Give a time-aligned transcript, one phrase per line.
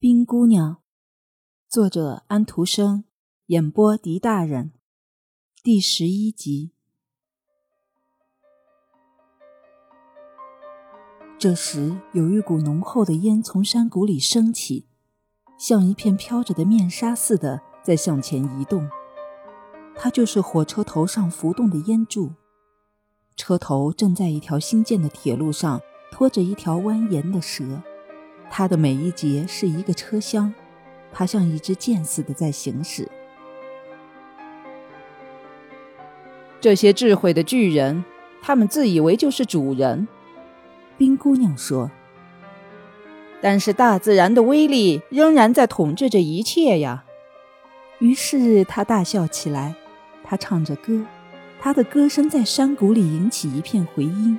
[0.00, 0.76] 冰姑娘，
[1.68, 3.02] 作者安徒生，
[3.46, 4.70] 演播狄大人，
[5.60, 6.70] 第十一集。
[11.36, 14.86] 这时，有一股浓厚的烟从山谷里升起，
[15.58, 18.88] 像一片飘着的面纱似的在向前移动。
[19.96, 22.30] 它就是火车头上浮动的烟柱。
[23.34, 25.80] 车头正在一条新建的铁路上
[26.12, 27.82] 拖着一条蜿蜒的蛇。
[28.50, 30.52] 它的每一节是一个车厢，
[31.12, 33.08] 它像一支箭似的在行驶。
[36.60, 38.04] 这些智慧的巨人，
[38.42, 40.08] 他们自以为就是主人。
[40.96, 41.88] 冰姑娘说
[43.40, 47.04] ：“但是大自然的威力仍然在统治着一切呀。”
[48.00, 49.76] 于是她大笑起来，
[50.24, 51.04] 她唱着歌，
[51.60, 54.36] 她的歌声在山谷里引起一片回音。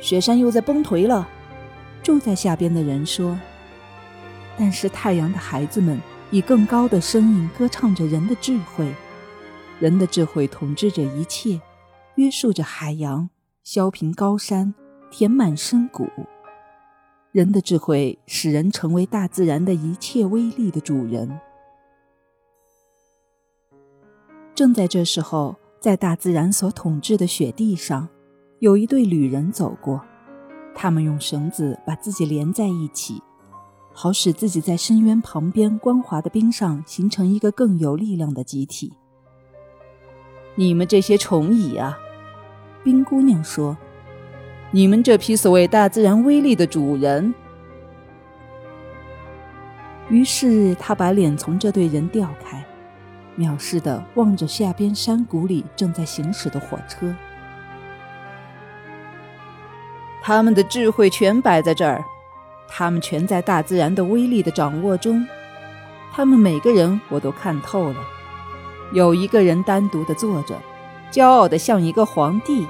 [0.00, 1.28] 雪山又在崩颓了。
[2.02, 3.38] 住在下边的人说
[4.56, 8.92] ：“但是太阳的孩子们以更高的声音歌唱着人的智慧，
[9.78, 11.60] 人的智慧统治着一切，
[12.16, 13.28] 约束着海洋，
[13.62, 14.74] 削平高山，
[15.10, 16.08] 填满深谷。
[17.30, 21.38] 人的智慧使人成为大自然的一切威力的主人。”
[24.54, 28.08] 正在这时候，在大自然所统治的雪地上，
[28.58, 30.04] 有一对旅人走过。
[30.80, 33.20] 他们用绳子把自己连在一起，
[33.92, 38.92] 好使自己在深渊旁边光滑的冰上形成一个更有力量的集体。
[40.54, 41.98] 你们这些虫蚁啊，
[42.84, 43.76] 冰姑娘说
[44.70, 47.34] ：“你们这批所谓大自然威力的主人。”
[50.08, 52.64] 于是他把脸从这队人调开，
[53.36, 57.12] 藐视地望着下边山谷里正在行驶的火车。
[60.28, 62.04] 他们的智慧全摆在这儿，
[62.68, 65.26] 他们全在大自然的威力的掌握中。
[66.12, 67.96] 他们每个人我都看透了。
[68.92, 70.54] 有一个人单独的坐着，
[71.10, 72.66] 骄傲的像一个皇帝；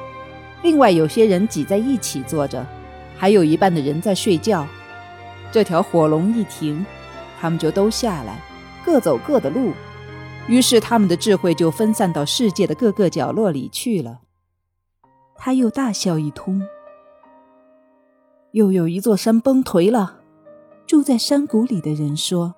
[0.62, 2.64] 另外有些人挤在一起坐着，
[3.16, 4.64] 还有一半的人在睡觉。
[5.50, 6.86] 这条火龙一停，
[7.41, 8.41] 他们就都下来，
[8.84, 9.72] 各走各的路。
[10.47, 14.20] 于是他们的智慧就分散到世界的各个角落里去了。
[15.34, 16.62] 他又大笑一通。
[18.58, 20.19] 又有一座山崩颓了，
[20.84, 22.56] 住在山谷里的人说：“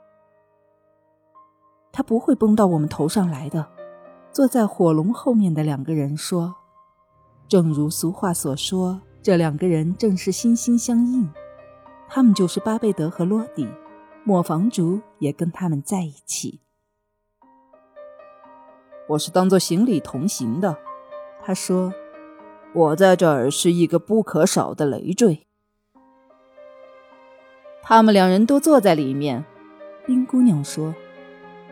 [1.93, 3.67] 他不会崩到我们头上来的。”
[4.33, 6.55] 坐在火龙后面的两个人说
[7.47, 11.29] ：“正如俗话所说，这两个人正是心心相印。
[12.09, 13.69] 他们就是巴贝德和洛迪，
[14.25, 16.63] 磨坊主也跟他们在一起。
[19.07, 20.79] 我是当做行李同行的。”
[21.45, 21.93] 他说
[22.73, 25.47] ：“我在这儿是一个不可少的累赘。”
[27.91, 29.45] 他们两人都坐在里面，
[30.07, 30.95] 冰姑娘说：“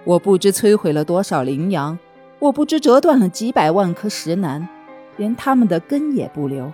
[0.02, 1.96] 我不知摧毁了多少羚羊，
[2.40, 4.68] 我不知折断了几百万颗石楠，
[5.16, 6.72] 连他们的根也不留。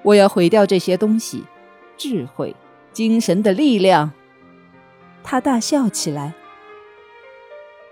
[0.00, 1.44] 我要毁掉这些东西，
[1.98, 2.56] 智慧、
[2.90, 4.12] 精神的力量。”
[5.22, 6.32] 他大笑起来。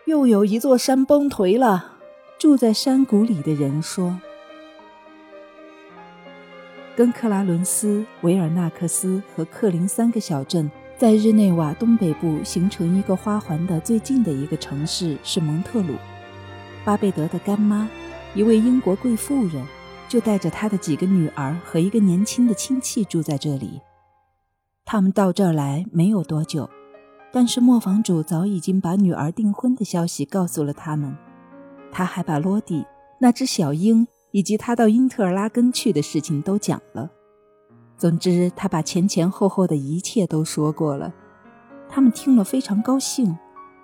[0.07, 1.99] 又有一座山崩颓了，
[2.39, 4.19] 住在山谷里的人说。
[6.99, 15.95] 跟克拉伦斯、维尔纳克斯和克林三个小镇在日内瓦东北部形成一个花环的最近的一个城市是蒙特鲁。
[16.85, 17.89] 巴贝德的干妈，
[18.35, 19.65] 一位英国贵妇人，
[20.09, 23.81] 就带着她的几个女儿和一个年轻的亲戚住在这里。
[24.85, 26.69] 他们到这儿来没有多久，
[27.31, 31.17] 但是磨坊主早已经把女儿订婚的消息告诉了他们。
[31.93, 32.85] 他还把罗迪
[33.21, 34.09] 那只小鹰。
[34.31, 37.11] 以及他到因特尔拉根去的事情都讲了。
[37.97, 41.13] 总之，他把前前后后的一切都说过了。
[41.89, 43.37] 他们听了非常高兴，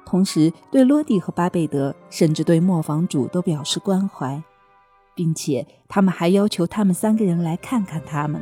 [0.07, 4.43] 同时对罗蒂和巴贝德，甚至对磨坊主都表示关怀，
[5.15, 8.41] 并且他们还要求他们三个人来看看他们。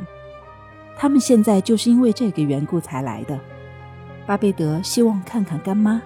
[0.96, 3.40] 他们现在就是因为这个缘故才来的。
[4.26, 6.02] 巴贝德希望看看干妈，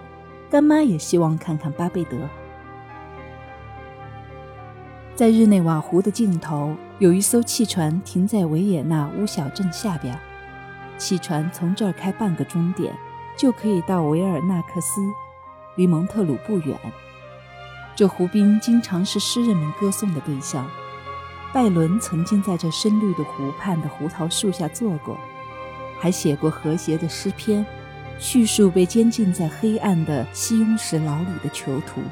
[0.49, 2.17] 干妈也希望看看巴贝德。
[5.17, 10.15] 在日内瓦湖的尽头，有一艘汽船停在维也纳乌小镇下边。
[10.99, 12.95] 汽船从这儿开半个钟点，
[13.35, 15.01] 就可以到维尔纳克斯，
[15.77, 16.79] 离蒙特鲁不远。
[17.95, 20.69] 这湖滨经常是诗人们歌颂的对象。
[21.51, 25.17] 拜伦曾经在这深绿的湖畔的胡桃树下坐过，
[25.99, 27.65] 还写过和谐的诗篇，
[28.19, 32.03] 叙述被监禁在黑暗的西庸石牢里的囚徒。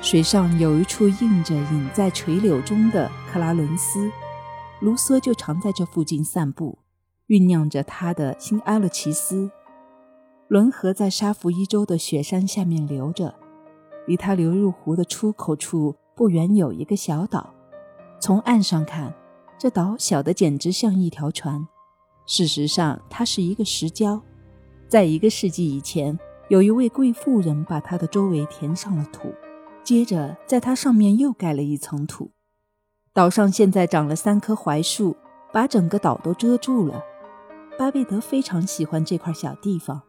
[0.00, 4.10] 水上有一处映着“隐在垂柳中”的克拉伦斯，
[4.80, 6.78] 卢梭就常在这附近散步，
[7.26, 9.50] 酝酿着他的新阿勒奇斯。
[10.46, 13.34] 伦河在沙弗伊州的雪山下面流着，
[14.06, 17.52] 离它流入湖的出口处不远有一个小岛。
[18.20, 19.12] 从岸上看，
[19.58, 21.66] 这岛小得简直像一条船。
[22.24, 24.20] 事实上，它是一个石礁。
[24.86, 26.16] 在一个世纪以前，
[26.48, 29.34] 有一位贵妇人把它的周围填上了土，
[29.88, 32.32] 接着在它上面又盖了一层土。
[33.14, 35.16] 岛上现在长了三棵槐树，
[35.50, 37.02] 把整个岛都遮住了。
[37.78, 40.02] 巴贝德非常喜欢这块小地方。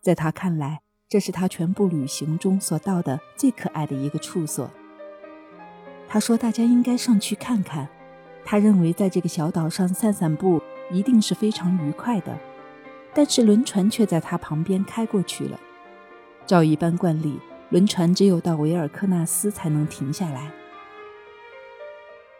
[0.00, 4.70] 在他看来，这是他全部旅行中所到的最可爱的一个处所。
[6.06, 7.88] 他说：“大家应该上去看看。”
[8.46, 10.62] 他认为在这个小岛上散散步
[10.92, 12.38] 一定是非常愉快的。
[13.12, 15.58] 但是轮船却在他旁边开过去了。
[16.46, 17.40] 照一般惯例，
[17.70, 20.50] 轮船只有到维尔克纳斯才能停下来。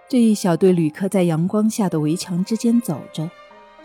[0.09, 3.31] 这一小队旅客在阳光下的围墙之间走着。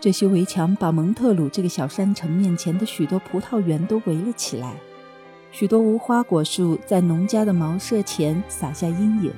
[0.00, 4.74] 这些围墙把蒙特鲁这个小山城面前的许多葡萄园都围了起来，
[5.52, 9.32] 许多无花果树在农家的茅舍前洒下阴影。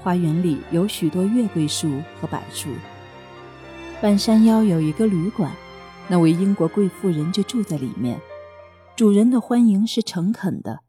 [0.00, 2.68] 花园里有许多月桂树和柏树。
[4.00, 5.50] 半山腰有一个旅馆，
[6.06, 8.20] 那位英国贵妇人就住在里面。
[8.94, 10.80] 主人的欢迎是诚恳的，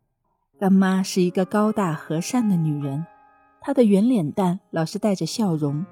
[0.59, 3.05] 干妈是一个高大和善的女人，
[3.61, 5.85] 她的圆脸蛋老是带着笑容。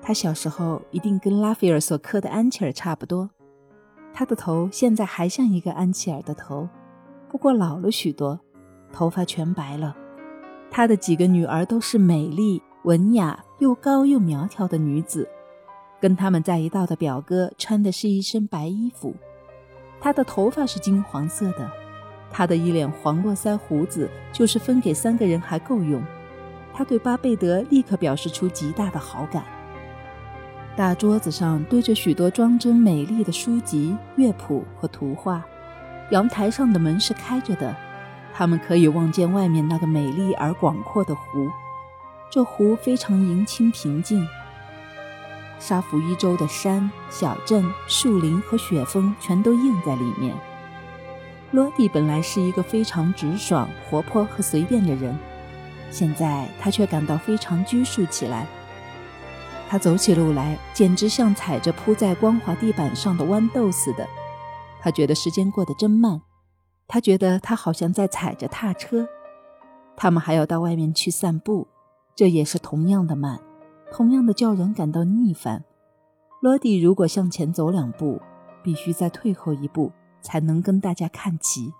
[0.00, 3.28] 她小时候一定跟拉斐尔所刻的安琪儿差不多，
[4.12, 6.68] 他的头现在还像一个安琪儿的头，
[7.28, 8.38] 不过老了许多，
[8.92, 9.96] 头发全白了。
[10.70, 15.28] 他的几个女儿都是美丽、文雅、又高又苗条的女子，
[16.00, 19.12] 跟他们在一道的表哥穿的是一身白衣服，
[20.00, 21.68] 他的头发是金黄色的，
[22.30, 26.02] 他的一脸黄络腮胡子就是分给三个人还够用。
[26.72, 29.44] 他对巴贝德立刻表示出极大的好感。
[30.76, 35.44] 大桌子上堆着许多装帧美丽的书籍、乐谱和图画。
[36.10, 37.76] 阳台上的门是开着的，
[38.32, 41.48] 他们可以望见外面那个美丽而广阔的湖。
[42.30, 44.26] 这湖非常盈清平静。
[45.58, 50.34] 沙弗伊州的山、小镇、树林和雪峰全都映在里面。
[51.52, 55.16] 罗蒂本来是一个非常直爽、活泼和随便的人，
[55.90, 58.46] 现在他却感到非常拘束起来。
[59.68, 64.06] 他走起路来，简直像踩着铺在光滑地板上的豌豆似的。
[64.80, 66.22] 他觉得时间过得真慢，
[66.86, 69.08] 他觉得他好像在踩着踏车。
[69.96, 71.66] 他们还要到外面去散步，
[72.14, 73.40] 这也是同样的慢，
[73.92, 75.64] 同样的叫人感到腻烦。
[76.40, 78.20] 罗迪如果向前走两步，
[78.62, 79.92] 必须再退后一步，
[80.22, 81.72] 才能跟大家看齐。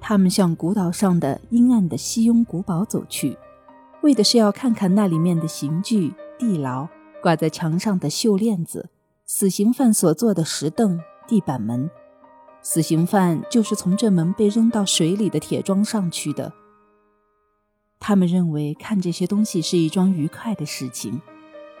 [0.00, 3.38] 他们向古岛上的阴暗的西庸古堡走去。
[4.02, 6.88] 为的是要看看那里面的刑具、地牢、
[7.22, 8.90] 挂在墙上的绣链子、
[9.24, 11.88] 死刑犯所坐的石凳、地板门。
[12.60, 16.52] 死刑犯就是从这门被扔到水里的铁桩上去的。
[18.00, 21.20] 他们认为看这些东西是一桩愉快的事情。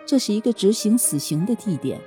[0.06, 2.00] 这是一个执行死刑的地点。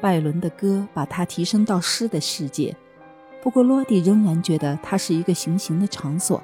[0.00, 2.74] 拜伦的歌把他提升到诗的世界。
[3.42, 6.42] 不过罗迪仍然觉得它是一个行刑的场所。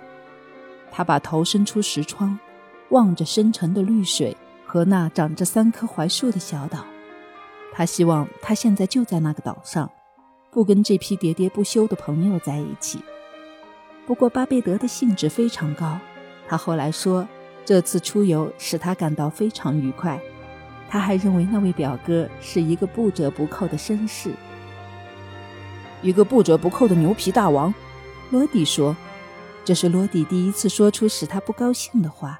[0.90, 2.38] 他把头伸出石窗。
[2.90, 6.84] 望着深沉的绿水和那长着三棵槐树的小岛，
[7.72, 9.90] 他希望他现在就在那个岛上，
[10.50, 13.00] 不跟这批喋喋不休的朋友在一起。
[14.06, 15.98] 不过巴贝德的兴致非常高，
[16.46, 17.26] 他后来说，
[17.64, 20.20] 这次出游使他感到非常愉快。
[20.94, 24.30] 他还认为那位表哥是一个不折不扣的绅士，
[26.02, 27.74] 一个不折不扣的牛皮大王。
[28.30, 28.96] 罗迪说，
[29.64, 32.38] 这是罗迪第一次说出使他不高兴的话。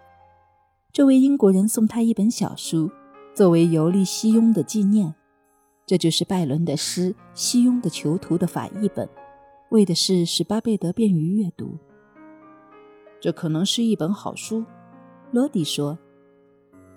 [0.93, 2.93] 这位英国人送他一本小书，
[3.35, 5.17] 作为游历西雍的纪念。
[5.85, 9.09] 这就是拜伦的诗《西雍的囚徒》的法译本，
[9.71, 11.77] 为的是使巴贝德便于阅读。
[13.21, 14.65] 这可能是一本好书，
[15.33, 15.99] 罗迪说。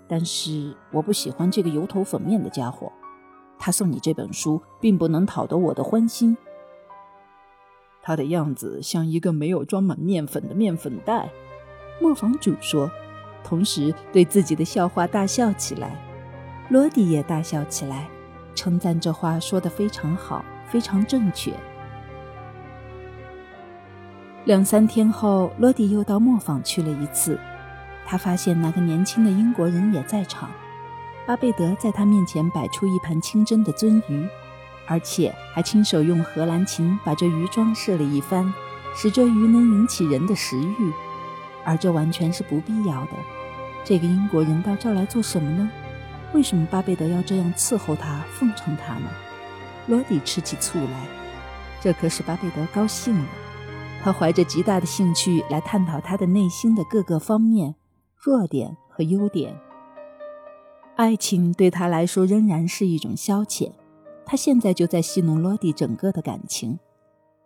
[0.07, 2.91] 但是我不喜欢这个油头粉面的家伙。
[3.59, 6.37] 他送你这本书，并不能讨得我的欢心。
[8.01, 11.29] 他的样子像一个没有装满面粉的面粉袋。
[12.01, 12.89] 磨坊主说。
[13.43, 15.95] 同时对自己的笑话大笑起来，
[16.67, 18.09] 罗迪也大笑起来，
[18.53, 21.53] 称赞这话说得非常好，非常正确。
[24.43, 27.39] 两三天后，罗迪又到磨坊去了一次，
[28.07, 30.49] 他发现那个年轻的英国人也在场。
[31.25, 34.25] 巴贝德在他面前摆出一盘清蒸的鳟鱼，
[34.87, 38.53] 而且还亲手用荷兰琴把这鱼装饰了一番，
[38.95, 40.93] 使这鱼能引起人的食欲，
[41.65, 43.11] 而这完全是不必要的。
[43.83, 45.69] 这个英国人到这儿来做什么呢？
[46.33, 49.09] 为什么巴贝德要这样伺候他、奉承他呢？
[49.87, 51.07] 罗迪吃起醋来，
[51.81, 53.25] 这可使巴贝德高兴了。
[54.01, 57.75] 他怀着极大的兴趣来探讨他的内心的各个方面、
[58.17, 59.55] 弱点和优点。
[60.95, 63.71] 爱情对他来说仍然是一种消遣，
[64.25, 66.79] 他现在就在戏弄罗迪整个的感情。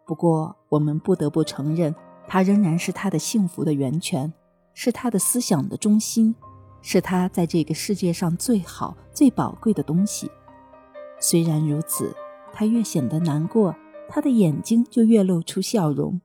[0.06, 1.94] 不过，我们不得不承认，
[2.28, 4.32] 他仍然是他的幸福的源泉，
[4.74, 6.34] 是他的思想的中心，
[6.82, 10.32] 是他在这个世界上最好、最宝贵的东西。
[11.20, 12.16] 虽然如此，
[12.54, 13.76] 他越显得难过，
[14.10, 16.20] 他的眼睛就越露出笑容。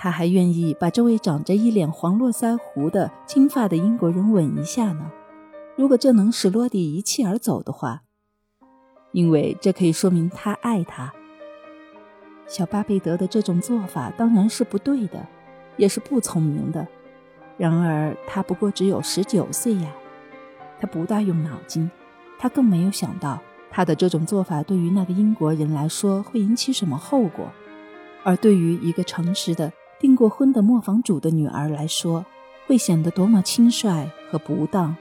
[0.00, 5.10] 他还愿意把这位长着一脸黄络腮胡的金发的英国人吻一下呢。
[5.74, 8.02] 如果这能使洛蒂一气而走的话，
[9.10, 11.12] 因为这可以说明他爱他。
[12.46, 15.26] 小巴贝德的这种做法当然是不对的，
[15.76, 16.86] 也是不聪明的。
[17.56, 19.90] 然而他不过只有十九岁呀，
[20.78, 21.90] 他不大用脑筋，
[22.38, 27.50] 他更没有想到他的这种做法对于那个英国人来说会引起什么后果，
[28.22, 32.24] 而对于一个诚实的订过婚的磨坊主的女儿来说，
[32.66, 34.96] 会显得多么轻率和不当。